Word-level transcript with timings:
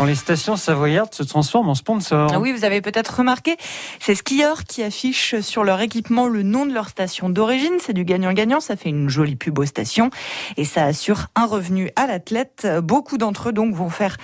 quand 0.00 0.06
les 0.06 0.14
stations 0.14 0.56
savoyardes 0.56 1.12
se 1.12 1.22
transforment 1.22 1.68
en 1.68 1.74
sponsors. 1.74 2.30
Ah 2.32 2.40
oui, 2.40 2.52
vous 2.52 2.64
avez 2.64 2.80
peut-être 2.80 3.18
remarqué, 3.18 3.58
ces 3.98 4.14
skieurs 4.14 4.64
qui 4.64 4.82
affichent 4.82 5.40
sur 5.40 5.62
leur 5.62 5.78
équipement 5.82 6.26
le 6.26 6.42
nom 6.42 6.64
de 6.64 6.72
leur 6.72 6.88
station 6.88 7.28
d'origine. 7.28 7.74
C'est 7.80 7.92
du 7.92 8.06
gagnant-gagnant, 8.06 8.60
ça 8.60 8.76
fait 8.76 8.88
une 8.88 9.10
jolie 9.10 9.36
pub 9.36 9.58
aux 9.58 9.66
stations 9.66 10.08
et 10.56 10.64
ça 10.64 10.84
assure 10.84 11.26
un 11.34 11.44
revenu 11.44 11.90
à 11.96 12.06
l'athlète. 12.06 12.66
Beaucoup 12.82 13.18
d'entre 13.18 13.50
eux 13.50 13.52
donc 13.52 13.74
vont 13.74 13.90
faire 13.90 14.16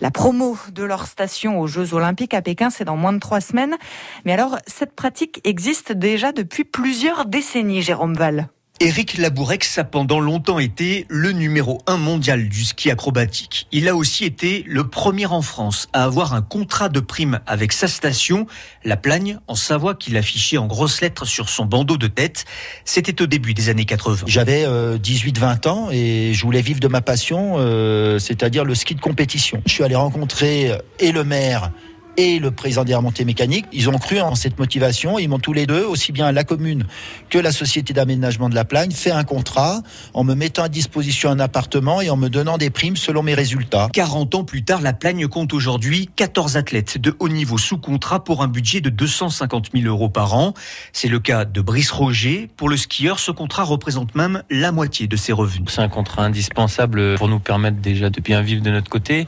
la 0.00 0.10
promo 0.10 0.58
de 0.72 0.82
leur 0.82 1.06
station 1.06 1.60
aux 1.60 1.68
Jeux 1.68 1.94
Olympiques 1.94 2.34
à 2.34 2.42
Pékin, 2.42 2.68
c'est 2.68 2.84
dans 2.84 2.96
moins 2.96 3.12
de 3.12 3.20
trois 3.20 3.40
semaines. 3.40 3.76
Mais 4.24 4.32
alors, 4.32 4.58
cette 4.66 4.96
pratique 4.96 5.40
existe 5.44 5.92
déjà 5.92 6.32
depuis 6.32 6.64
plusieurs 6.64 7.24
décennies, 7.24 7.82
Jérôme 7.82 8.14
Val. 8.14 8.48
Éric 8.82 9.18
Labourex 9.18 9.76
a 9.76 9.84
pendant 9.84 10.20
longtemps 10.20 10.58
été 10.58 11.04
le 11.10 11.32
numéro 11.32 11.82
un 11.86 11.98
mondial 11.98 12.48
du 12.48 12.64
ski 12.64 12.90
acrobatique. 12.90 13.66
Il 13.72 13.88
a 13.88 13.94
aussi 13.94 14.24
été 14.24 14.64
le 14.66 14.88
premier 14.88 15.26
en 15.26 15.42
France 15.42 15.90
à 15.92 16.04
avoir 16.04 16.32
un 16.32 16.40
contrat 16.40 16.88
de 16.88 16.98
prime 16.98 17.40
avec 17.46 17.72
sa 17.74 17.88
station, 17.88 18.46
la 18.82 18.96
Plagne, 18.96 19.38
en 19.48 19.54
Savoie, 19.54 19.94
qu'il 19.94 20.16
affichait 20.16 20.56
en 20.56 20.66
grosses 20.66 21.02
lettres 21.02 21.26
sur 21.26 21.50
son 21.50 21.66
bandeau 21.66 21.98
de 21.98 22.06
tête. 22.06 22.46
C'était 22.86 23.20
au 23.20 23.26
début 23.26 23.52
des 23.52 23.68
années 23.68 23.84
80. 23.84 24.24
J'avais 24.26 24.64
18-20 24.64 25.68
ans 25.68 25.88
et 25.92 26.32
je 26.32 26.42
voulais 26.42 26.62
vivre 26.62 26.80
de 26.80 26.88
ma 26.88 27.02
passion, 27.02 27.56
euh, 27.58 28.18
c'est-à-dire 28.18 28.64
le 28.64 28.74
ski 28.74 28.94
de 28.94 29.02
compétition. 29.02 29.62
Je 29.66 29.72
suis 29.74 29.84
allé 29.84 29.94
rencontrer 29.94 30.72
et 30.98 31.12
le 31.12 31.22
maire 31.22 31.70
et 32.16 32.38
le 32.38 32.50
président 32.50 32.84
des 32.84 32.94
remontées 32.94 33.24
mécaniques. 33.24 33.66
Ils 33.72 33.88
ont 33.88 33.98
cru 33.98 34.20
en 34.20 34.34
cette 34.34 34.58
motivation. 34.58 35.18
Ils 35.18 35.28
m'ont 35.28 35.38
tous 35.38 35.52
les 35.52 35.66
deux, 35.66 35.84
aussi 35.84 36.12
bien 36.12 36.32
la 36.32 36.44
commune 36.44 36.86
que 37.28 37.38
la 37.38 37.52
société 37.52 37.92
d'aménagement 37.92 38.48
de 38.48 38.54
la 38.54 38.64
Plagne, 38.64 38.90
fait 38.90 39.10
un 39.10 39.24
contrat 39.24 39.82
en 40.14 40.24
me 40.24 40.34
mettant 40.34 40.64
à 40.64 40.68
disposition 40.68 41.30
un 41.30 41.40
appartement 41.40 42.00
et 42.00 42.10
en 42.10 42.16
me 42.16 42.28
donnant 42.28 42.58
des 42.58 42.70
primes 42.70 42.96
selon 42.96 43.22
mes 43.22 43.34
résultats. 43.34 43.88
40 43.92 44.34
ans 44.34 44.44
plus 44.44 44.64
tard, 44.64 44.80
la 44.80 44.92
Plagne 44.92 45.26
compte 45.28 45.52
aujourd'hui 45.52 46.08
14 46.16 46.56
athlètes 46.56 46.98
de 46.98 47.14
haut 47.18 47.28
niveau 47.28 47.58
sous 47.58 47.78
contrat 47.78 48.22
pour 48.24 48.42
un 48.42 48.48
budget 48.48 48.80
de 48.80 48.90
250 48.90 49.70
000 49.74 49.86
euros 49.86 50.08
par 50.08 50.34
an. 50.34 50.54
C'est 50.92 51.08
le 51.08 51.20
cas 51.20 51.44
de 51.44 51.60
Brice 51.60 51.90
Roger. 51.90 52.48
Pour 52.56 52.68
le 52.68 52.76
skieur, 52.76 53.18
ce 53.18 53.30
contrat 53.30 53.64
représente 53.64 54.14
même 54.14 54.42
la 54.50 54.72
moitié 54.72 55.06
de 55.06 55.16
ses 55.16 55.32
revenus. 55.32 55.68
C'est 55.70 55.82
un 55.82 55.88
contrat 55.88 56.24
indispensable 56.24 57.16
pour 57.16 57.28
nous 57.28 57.38
permettre 57.38 57.78
déjà 57.78 58.10
de 58.10 58.20
bien 58.20 58.42
vivre 58.42 58.62
de 58.62 58.70
notre 58.70 58.90
côté 58.90 59.26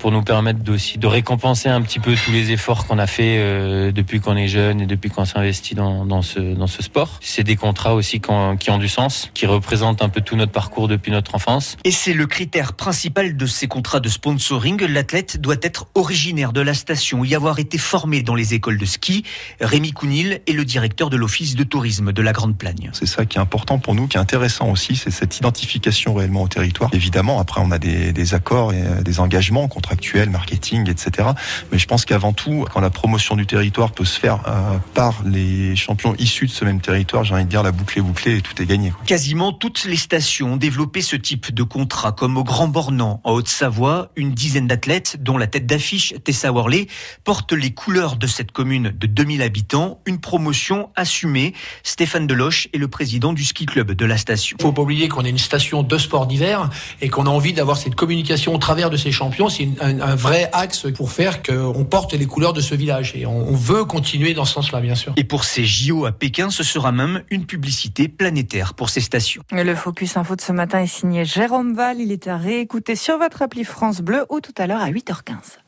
pour 0.00 0.10
nous 0.10 0.22
permettre 0.22 0.60
aussi 0.72 0.98
de 0.98 1.06
récompenser 1.06 1.68
un 1.68 1.82
petit 1.82 2.00
peu 2.00 2.14
tous 2.14 2.32
les 2.32 2.50
efforts 2.50 2.86
qu'on 2.86 2.98
a 2.98 3.06
fait 3.06 3.36
euh, 3.38 3.92
depuis 3.92 4.20
qu'on 4.20 4.36
est 4.36 4.48
jeune 4.48 4.80
et 4.80 4.86
depuis 4.86 5.10
qu'on 5.10 5.26
s'investit 5.26 5.74
dans, 5.74 6.06
dans, 6.06 6.22
ce, 6.22 6.40
dans 6.40 6.66
ce 6.66 6.82
sport. 6.82 7.18
C'est 7.20 7.44
des 7.44 7.56
contrats 7.56 7.94
aussi 7.94 8.20
qui 8.20 8.30
ont 8.30 8.78
du 8.78 8.88
sens, 8.88 9.30
qui 9.34 9.46
représentent 9.46 10.02
un 10.02 10.08
peu 10.08 10.22
tout 10.22 10.36
notre 10.36 10.52
parcours 10.52 10.88
depuis 10.88 11.12
notre 11.12 11.34
enfance. 11.34 11.76
Et 11.84 11.90
c'est 11.90 12.14
le 12.14 12.26
critère 12.26 12.72
principal 12.72 13.36
de 13.36 13.46
ces 13.46 13.68
contrats 13.68 14.00
de 14.00 14.08
sponsoring. 14.08 14.82
L'athlète 14.86 15.40
doit 15.40 15.56
être 15.62 15.86
originaire 15.94 16.52
de 16.52 16.62
la 16.62 16.74
station, 16.74 17.22
y 17.22 17.34
avoir 17.34 17.58
été 17.58 17.76
formé 17.76 18.22
dans 18.22 18.34
les 18.34 18.54
écoles 18.54 18.78
de 18.78 18.86
ski. 18.86 19.24
Rémi 19.60 19.92
Counil 19.92 20.40
est 20.46 20.52
le 20.52 20.64
directeur 20.64 21.10
de 21.10 21.16
l'office 21.18 21.54
de 21.54 21.64
tourisme 21.64 22.12
de 22.12 22.22
la 22.22 22.32
Grande 22.32 22.56
Plagne. 22.56 22.90
C'est 22.94 23.06
ça 23.06 23.26
qui 23.26 23.36
est 23.36 23.40
important 23.40 23.78
pour 23.78 23.94
nous, 23.94 24.08
qui 24.08 24.16
est 24.16 24.20
intéressant 24.20 24.70
aussi, 24.70 24.96
c'est 24.96 25.10
cette 25.10 25.36
identification 25.36 26.14
réellement 26.14 26.42
au 26.42 26.48
territoire. 26.48 26.90
Évidemment, 26.94 27.38
après 27.38 27.60
on 27.62 27.70
a 27.70 27.78
des, 27.78 28.12
des 28.12 28.34
accords 28.34 28.72
et 28.72 29.02
des 29.04 29.20
engagements 29.20 29.68
contre 29.68 29.89
actuel, 29.90 30.30
marketing, 30.30 30.88
etc. 30.88 31.28
Mais 31.72 31.78
je 31.78 31.86
pense 31.86 32.04
qu'avant 32.04 32.32
tout, 32.32 32.66
quand 32.72 32.80
la 32.80 32.90
promotion 32.90 33.36
du 33.36 33.46
territoire 33.46 33.92
peut 33.92 34.04
se 34.04 34.18
faire 34.18 34.40
euh, 34.46 34.78
par 34.94 35.22
les 35.24 35.76
champions 35.76 36.14
issus 36.18 36.46
de 36.46 36.52
ce 36.52 36.64
même 36.64 36.80
territoire, 36.80 37.24
j'ai 37.24 37.34
envie 37.34 37.44
de 37.44 37.48
dire 37.48 37.62
la 37.62 37.72
boucle 37.72 37.98
est 37.98 38.02
bouclée 38.02 38.38
et 38.38 38.40
tout 38.40 38.60
est 38.60 38.66
gagné. 38.66 38.92
Quasiment 39.06 39.52
toutes 39.52 39.84
les 39.84 39.96
stations 39.96 40.54
ont 40.54 40.56
développé 40.56 41.02
ce 41.02 41.16
type 41.16 41.52
de 41.52 41.62
contrat, 41.62 42.12
comme 42.12 42.36
au 42.36 42.44
Grand 42.44 42.68
Bornand, 42.68 43.20
en 43.24 43.32
Haute-Savoie, 43.32 44.10
une 44.16 44.32
dizaine 44.32 44.66
d'athlètes, 44.66 45.16
dont 45.20 45.38
la 45.38 45.46
tête 45.46 45.66
d'affiche, 45.66 46.14
Tessa 46.24 46.52
Worley, 46.52 46.86
portent 47.24 47.52
les 47.52 47.72
couleurs 47.72 48.16
de 48.16 48.26
cette 48.26 48.52
commune 48.52 48.92
de 48.96 49.06
2000 49.06 49.42
habitants, 49.42 50.00
une 50.06 50.20
promotion 50.20 50.90
assumée. 50.96 51.54
Stéphane 51.82 52.26
Deloche 52.26 52.68
est 52.72 52.78
le 52.78 52.88
président 52.88 53.32
du 53.32 53.44
ski 53.44 53.66
club 53.66 53.92
de 53.92 54.04
la 54.04 54.16
station. 54.16 54.56
Il 54.60 54.62
faut 54.62 54.72
pas 54.72 54.82
oublier 54.82 55.08
qu'on 55.08 55.24
est 55.24 55.30
une 55.30 55.38
station 55.38 55.82
de 55.82 55.98
sport 55.98 56.26
d'hiver 56.26 56.70
et 57.00 57.08
qu'on 57.08 57.26
a 57.26 57.30
envie 57.30 57.52
d'avoir 57.52 57.76
cette 57.76 57.94
communication 57.94 58.54
au 58.54 58.58
travers 58.58 58.90
de 58.90 58.96
ces 58.96 59.12
champions. 59.12 59.48
C'est 59.48 59.68
un, 59.80 60.00
un, 60.00 60.14
vrai 60.14 60.48
axe 60.52 60.86
pour 60.94 61.12
faire 61.12 61.42
qu'on 61.42 61.84
porte 61.84 62.14
les 62.14 62.26
couleurs 62.26 62.52
de 62.52 62.60
ce 62.60 62.74
village. 62.74 63.14
Et 63.16 63.26
on, 63.26 63.48
on 63.48 63.54
veut 63.54 63.84
continuer 63.84 64.34
dans 64.34 64.44
ce 64.44 64.54
sens-là, 64.54 64.80
bien 64.80 64.94
sûr. 64.94 65.12
Et 65.16 65.24
pour 65.24 65.44
ces 65.44 65.64
JO 65.64 66.06
à 66.06 66.12
Pékin, 66.12 66.50
ce 66.50 66.62
sera 66.62 66.92
même 66.92 67.22
une 67.30 67.46
publicité 67.46 68.08
planétaire 68.08 68.74
pour 68.74 68.90
ces 68.90 69.00
stations. 69.00 69.42
Le 69.52 69.74
Focus 69.74 70.16
Info 70.16 70.36
de 70.36 70.40
ce 70.40 70.52
matin 70.52 70.80
est 70.80 70.86
signé 70.86 71.24
Jérôme 71.24 71.74
Val. 71.74 72.00
Il 72.00 72.12
est 72.12 72.28
à 72.28 72.36
réécouter 72.36 72.96
sur 72.96 73.18
votre 73.18 73.42
appli 73.42 73.64
France 73.64 74.00
Bleu 74.00 74.24
ou 74.28 74.40
tout 74.40 74.54
à 74.58 74.66
l'heure 74.66 74.82
à 74.82 74.90
8h15. 74.90 75.58